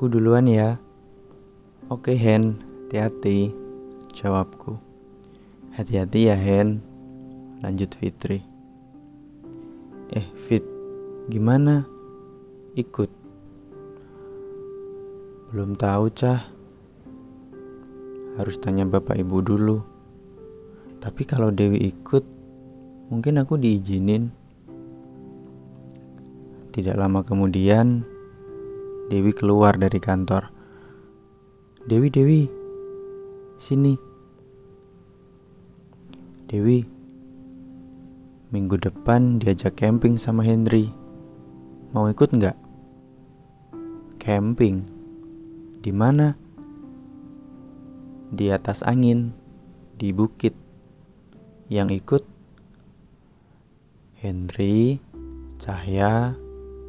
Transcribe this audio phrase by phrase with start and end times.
[0.00, 0.80] Aku duluan ya.
[1.92, 2.56] Oke Hen,
[2.88, 3.52] hati-hati.
[4.16, 4.80] Jawabku.
[5.76, 6.80] Hati-hati ya Hen.
[7.60, 8.40] Lanjut Fitri.
[10.08, 10.64] Eh Fit,
[11.28, 11.84] gimana?
[12.80, 13.12] Ikut.
[15.52, 16.48] Belum tahu cah.
[18.40, 19.84] Harus tanya bapak ibu dulu.
[20.96, 22.24] Tapi kalau Dewi ikut,
[23.12, 24.32] mungkin aku diizinin.
[26.72, 28.00] Tidak lama kemudian,
[29.10, 30.54] Dewi keluar dari kantor.
[31.82, 32.46] Dewi, Dewi,
[33.58, 33.98] sini.
[36.46, 36.86] Dewi,
[38.54, 40.94] minggu depan diajak camping sama Henry.
[41.90, 42.54] Mau ikut nggak?
[44.22, 44.86] Camping?
[45.82, 46.38] Di mana?
[48.30, 49.34] Di atas angin,
[49.98, 50.54] di bukit.
[51.66, 52.22] Yang ikut
[54.22, 55.02] Henry,
[55.58, 56.38] Cahya,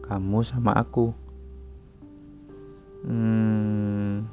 [0.00, 1.25] kamu sama aku.
[3.06, 4.26] Hmm,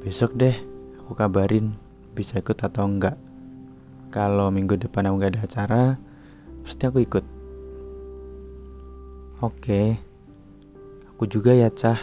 [0.00, 0.56] besok deh
[1.04, 1.76] aku kabarin
[2.16, 3.20] bisa ikut atau enggak.
[4.08, 5.82] Kalau minggu depan aku gak ada acara,
[6.64, 7.24] pasti aku ikut.
[9.44, 10.00] Oke,
[11.12, 12.00] aku juga ya cah.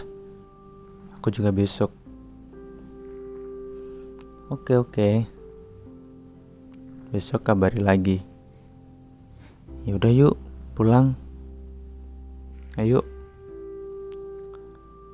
[1.17, 1.89] Aku juga besok.
[4.53, 5.09] Oke oke.
[7.09, 8.21] Besok kabari lagi.
[9.89, 10.37] Yaudah yuk,
[10.77, 11.17] pulang.
[12.77, 13.14] Ayo.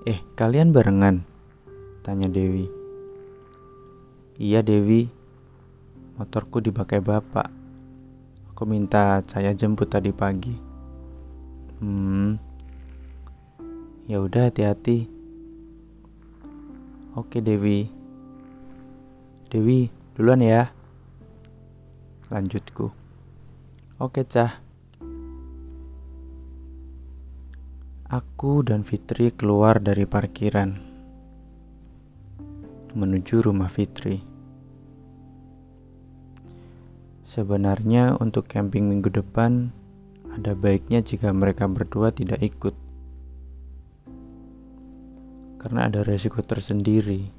[0.02, 1.22] Eh, kalian barengan?
[2.02, 2.66] Tanya Dewi.
[4.42, 5.06] Iya Dewi,
[6.18, 7.46] motorku dipakai bapak.
[8.50, 10.58] Aku minta saya jemput tadi pagi.
[11.78, 12.34] Hmm,
[14.10, 15.06] ya udah hati-hati.
[17.14, 17.86] Oke Dewi.
[19.54, 19.86] Dewi,
[20.18, 20.74] duluan ya.
[22.34, 22.90] Lanjutku.
[24.02, 24.70] Oke cah.
[28.12, 30.76] Aku dan Fitri keluar dari parkiran
[32.92, 34.20] menuju rumah Fitri.
[37.23, 39.72] Sebenarnya untuk camping minggu depan
[40.27, 42.76] ada baiknya jika mereka berdua tidak ikut.
[45.64, 47.32] Karena ada resiko tersendiri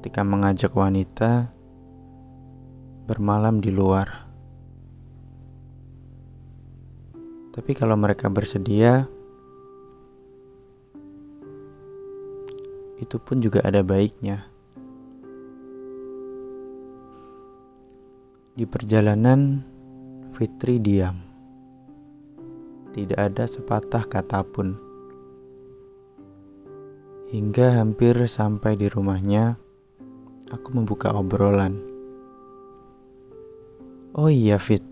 [0.00, 1.52] ketika mengajak wanita
[3.04, 4.24] bermalam di luar.
[7.52, 9.12] Tapi kalau mereka bersedia,
[13.06, 14.50] itu pun juga ada baiknya.
[18.58, 19.62] Di perjalanan,
[20.34, 21.22] Fitri diam.
[22.90, 24.74] Tidak ada sepatah kata pun.
[27.30, 29.54] Hingga hampir sampai di rumahnya,
[30.50, 31.78] aku membuka obrolan.
[34.18, 34.82] Oh iya, Fit.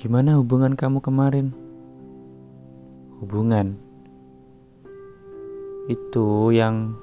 [0.00, 1.52] Gimana hubungan kamu kemarin?
[3.20, 3.85] Hubungan
[5.86, 6.98] itu yang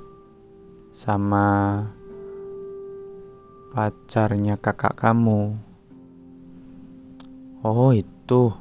[0.92, 1.80] sama
[3.72, 5.56] pacarnya kakak kamu.
[7.64, 8.52] Oh, itu.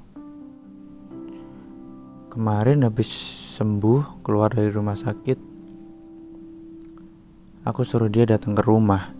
[2.31, 3.11] Kemarin habis
[3.59, 5.37] sembuh keluar dari rumah sakit,
[7.67, 9.13] aku suruh dia datang ke rumah.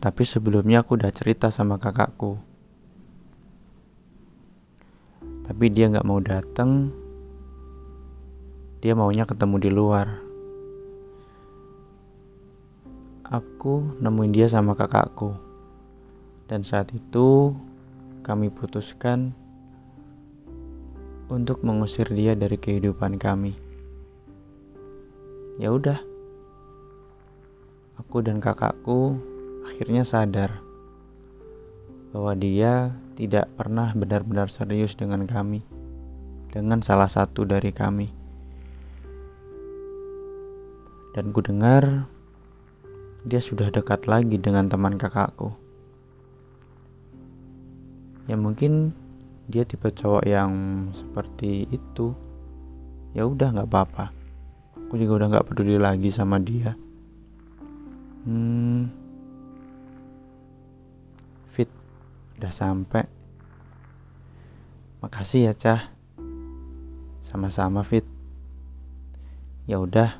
[0.00, 2.40] Tapi sebelumnya aku udah cerita sama kakakku.
[5.44, 6.99] Tapi dia nggak mau datang.
[8.80, 10.08] Dia maunya ketemu di luar.
[13.28, 15.36] Aku nemuin dia sama kakakku.
[16.48, 17.52] Dan saat itu
[18.24, 19.36] kami putuskan
[21.28, 23.52] untuk mengusir dia dari kehidupan kami.
[25.60, 26.00] Ya udah.
[28.00, 29.20] Aku dan kakakku
[29.68, 30.56] akhirnya sadar
[32.16, 35.60] bahwa dia tidak pernah benar-benar serius dengan kami,
[36.48, 38.19] dengan salah satu dari kami.
[41.10, 42.06] Dan ku dengar
[43.26, 45.52] dia sudah dekat lagi dengan teman kakakku.
[48.30, 48.94] Ya mungkin
[49.50, 50.52] dia tipe cowok yang
[50.94, 52.14] seperti itu.
[53.10, 54.14] Ya udah nggak apa-apa.
[54.86, 56.78] Aku juga udah nggak peduli lagi sama dia.
[58.22, 58.86] Hmm,
[61.50, 61.70] fit
[62.38, 63.04] udah sampai.
[65.02, 65.82] Makasih ya cah.
[67.18, 68.06] Sama-sama fit.
[69.66, 70.18] Ya udah,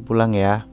[0.00, 0.69] Aku pulang ya.